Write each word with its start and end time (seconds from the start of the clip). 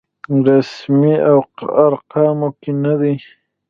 رسمي 0.47 1.13
ارقامو 1.87 2.49
کې 2.61 2.71
نه 2.83 2.93
دی. 3.01 3.15